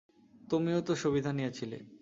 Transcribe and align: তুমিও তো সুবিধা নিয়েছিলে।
তুমিও 0.49 0.79
তো 0.81 0.93
সুবিধা 0.95 1.31
নিয়েছিলে। 1.31 1.77